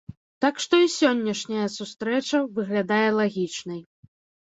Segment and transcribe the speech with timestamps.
[0.45, 3.81] Так што і сённяшняя сустрэча выглядае лагічнай.